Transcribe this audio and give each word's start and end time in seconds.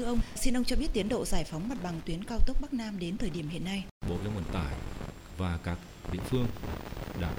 thưa 0.00 0.06
ông, 0.06 0.20
xin 0.34 0.56
ông 0.56 0.64
cho 0.64 0.76
biết 0.76 0.88
tiến 0.92 1.08
độ 1.08 1.24
giải 1.24 1.44
phóng 1.44 1.68
mặt 1.68 1.78
bằng 1.82 2.00
tuyến 2.06 2.24
cao 2.24 2.38
tốc 2.46 2.56
Bắc 2.60 2.74
Nam 2.74 2.98
đến 2.98 3.16
thời 3.16 3.30
điểm 3.30 3.48
hiện 3.48 3.64
nay. 3.64 3.84
Bộ 4.08 4.14
Giao 4.14 4.24
thông 4.24 4.34
Vận 4.34 4.44
tải 4.52 4.74
và 5.38 5.58
các 5.64 5.78
địa 6.12 6.20
phương 6.24 6.46
đã 7.20 7.34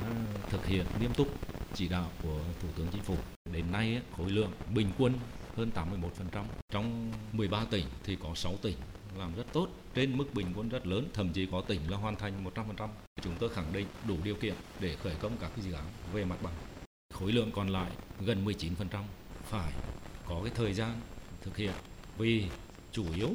thực 0.49 0.65
hiện 0.65 0.85
nghiêm 0.99 1.13
túc 1.13 1.27
chỉ 1.73 1.87
đạo 1.87 2.11
của 2.23 2.39
Thủ 2.61 2.67
tướng 2.77 2.87
Chính 2.91 3.01
phủ. 3.01 3.15
Đến 3.51 3.71
nay 3.71 4.01
khối 4.17 4.31
lượng 4.31 4.51
bình 4.73 4.91
quân 4.97 5.13
hơn 5.55 5.71
81%. 6.33 6.43
Trong 6.71 7.11
13 7.31 7.65
tỉnh 7.71 7.85
thì 8.03 8.17
có 8.23 8.35
6 8.35 8.57
tỉnh 8.61 8.75
làm 9.17 9.35
rất 9.35 9.45
tốt, 9.53 9.67
trên 9.93 10.17
mức 10.17 10.33
bình 10.33 10.47
quân 10.55 10.69
rất 10.69 10.87
lớn, 10.87 11.09
thậm 11.13 11.33
chí 11.33 11.47
có 11.51 11.61
tỉnh 11.61 11.91
là 11.91 11.97
hoàn 11.97 12.15
thành 12.15 12.45
100%. 12.77 12.87
Chúng 13.21 13.35
tôi 13.39 13.49
khẳng 13.49 13.73
định 13.73 13.87
đủ 14.07 14.17
điều 14.23 14.35
kiện 14.35 14.53
để 14.79 14.95
khởi 15.03 15.15
công 15.15 15.31
các 15.41 15.51
cái 15.55 15.65
dự 15.65 15.71
án 15.73 15.85
về 16.13 16.25
mặt 16.25 16.37
bằng. 16.43 16.53
Khối 17.13 17.31
lượng 17.31 17.51
còn 17.51 17.67
lại 17.67 17.91
gần 18.19 18.45
19% 18.45 19.03
phải 19.43 19.73
có 20.25 20.41
cái 20.43 20.53
thời 20.55 20.73
gian 20.73 20.91
thực 21.41 21.57
hiện 21.57 21.73
vì 22.21 22.45
chủ 22.91 23.05
yếu 23.15 23.29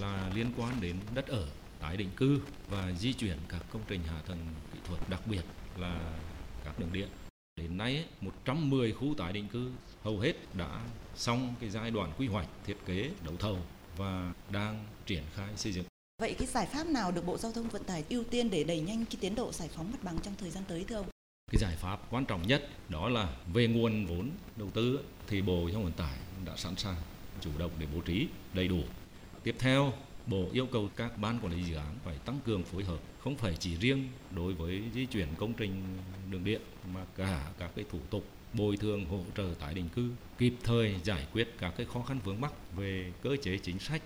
là 0.00 0.30
liên 0.34 0.52
quan 0.56 0.80
đến 0.80 0.96
đất 1.14 1.26
ở, 1.26 1.48
tái 1.80 1.96
định 1.96 2.10
cư 2.16 2.40
và 2.68 2.92
di 2.92 3.12
chuyển 3.12 3.38
các 3.48 3.62
công 3.72 3.82
trình 3.88 4.00
hạ 4.02 4.22
tầng 4.26 4.38
kỹ 4.72 4.78
thuật, 4.84 5.08
đặc 5.08 5.26
biệt 5.26 5.42
là 5.76 6.20
các 6.64 6.78
đường 6.78 6.92
điện. 6.92 7.08
Đến 7.56 7.76
nay 7.76 8.04
110 8.20 8.92
khu 8.92 9.14
tái 9.18 9.32
định 9.32 9.48
cư 9.48 9.70
hầu 10.02 10.20
hết 10.20 10.32
đã 10.54 10.84
xong 11.16 11.54
cái 11.60 11.70
giai 11.70 11.90
đoạn 11.90 12.12
quy 12.18 12.26
hoạch, 12.26 12.48
thiết 12.66 12.76
kế, 12.86 13.10
đấu 13.24 13.34
thầu 13.38 13.58
và 13.96 14.32
đang 14.50 14.84
triển 15.06 15.22
khai 15.34 15.48
xây 15.56 15.72
dựng. 15.72 15.84
Vậy 16.20 16.34
cái 16.38 16.48
giải 16.48 16.66
pháp 16.66 16.86
nào 16.86 17.12
được 17.12 17.26
Bộ 17.26 17.38
Giao 17.38 17.52
thông 17.52 17.68
Vận 17.68 17.84
tải 17.84 18.04
ưu 18.08 18.24
tiên 18.24 18.50
để 18.50 18.64
đẩy 18.64 18.80
nhanh 18.80 19.04
cái 19.04 19.16
tiến 19.20 19.34
độ 19.34 19.52
giải 19.52 19.68
phóng 19.68 19.92
mặt 19.92 19.98
bằng 20.02 20.18
trong 20.22 20.34
thời 20.38 20.50
gian 20.50 20.64
tới 20.68 20.84
thưa 20.88 20.96
ông? 20.96 21.06
Cái 21.52 21.58
giải 21.60 21.76
pháp 21.76 22.00
quan 22.10 22.24
trọng 22.24 22.46
nhất 22.46 22.68
đó 22.88 23.08
là 23.08 23.36
về 23.52 23.66
nguồn 23.66 24.06
vốn 24.06 24.30
đầu 24.56 24.70
tư 24.70 25.00
thì 25.26 25.42
Bộ 25.42 25.60
Giao 25.66 25.72
thông 25.72 25.84
Vận 25.84 25.92
tải 25.92 26.18
đã 26.44 26.56
sẵn 26.56 26.76
sàng 26.76 26.96
chủ 27.40 27.50
động 27.58 27.70
để 27.78 27.86
bố 27.94 28.00
trí 28.00 28.26
đầy 28.54 28.68
đủ. 28.68 28.82
Tiếp 29.42 29.54
theo, 29.58 29.92
Bộ 30.26 30.48
yêu 30.52 30.66
cầu 30.66 30.90
các 30.96 31.18
ban 31.18 31.38
quản 31.42 31.52
lý 31.52 31.62
dự 31.62 31.74
án 31.74 31.94
phải 32.04 32.18
tăng 32.18 32.40
cường 32.46 32.64
phối 32.64 32.84
hợp, 32.84 32.98
không 33.18 33.36
phải 33.36 33.56
chỉ 33.58 33.76
riêng 33.76 34.08
đối 34.36 34.54
với 34.54 34.82
di 34.94 35.06
chuyển 35.06 35.28
công 35.38 35.52
trình 35.52 35.82
đường 36.30 36.44
điện 36.44 36.60
mà 36.94 37.00
cả 37.16 37.50
các 37.58 37.70
cái 37.76 37.84
thủ 37.90 37.98
tục 38.10 38.24
bồi 38.52 38.76
thường 38.76 39.04
hỗ 39.04 39.20
trợ 39.36 39.54
tái 39.60 39.74
định 39.74 39.88
cư, 39.94 40.10
kịp 40.38 40.54
thời 40.64 40.94
giải 41.04 41.26
quyết 41.32 41.48
các 41.58 41.74
cái 41.76 41.86
khó 41.92 42.02
khăn 42.02 42.20
vướng 42.24 42.40
mắc 42.40 42.52
về 42.76 43.12
cơ 43.22 43.36
chế 43.42 43.58
chính 43.58 43.78
sách, 43.78 44.02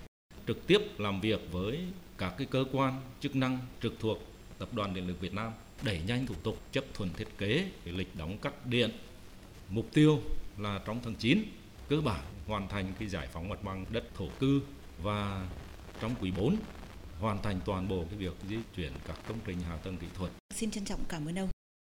trực 0.47 0.67
tiếp 0.67 0.81
làm 0.97 1.21
việc 1.21 1.41
với 1.51 1.79
các 2.17 2.33
cái 2.37 2.47
cơ 2.51 2.65
quan 2.71 3.01
chức 3.19 3.35
năng 3.35 3.59
trực 3.81 3.93
thuộc 3.99 4.19
Tập 4.57 4.73
đoàn 4.73 4.93
Điện 4.93 5.07
lực 5.07 5.19
Việt 5.19 5.33
Nam 5.33 5.51
đẩy 5.83 6.01
nhanh 6.07 6.25
thủ 6.25 6.35
tục 6.43 6.59
chấp 6.71 6.83
thuận 6.93 7.09
thiết 7.13 7.27
kế 7.37 7.65
lịch 7.85 8.15
đóng 8.15 8.37
cắt 8.37 8.67
điện. 8.67 8.91
Mục 9.69 9.93
tiêu 9.93 10.21
là 10.57 10.81
trong 10.85 10.99
tháng 11.03 11.15
9 11.15 11.43
cơ 11.93 12.01
bản 12.01 12.21
hoàn 12.47 12.67
thành 12.67 12.93
cái 12.99 13.07
giải 13.07 13.27
phóng 13.33 13.49
mặt 13.49 13.63
bằng 13.63 13.85
đất 13.89 14.03
thổ 14.17 14.27
cư 14.39 14.61
và 15.03 15.47
trong 16.01 16.15
quý 16.21 16.31
4 16.37 16.55
hoàn 17.19 17.41
thành 17.41 17.59
toàn 17.65 17.87
bộ 17.87 18.05
cái 18.09 18.19
việc 18.19 18.33
di 18.49 18.57
chuyển 18.75 18.91
các 19.07 19.17
công 19.27 19.37
trình 19.45 19.57
hạ 19.69 19.77
tầng 19.83 19.97
kỹ 19.97 20.07
thuật. 20.17 20.31
Xin 20.53 20.71
trân 20.71 20.85
trọng 20.85 20.99
cảm 21.09 21.25
ơn 21.27 21.39
ông. 21.39 21.52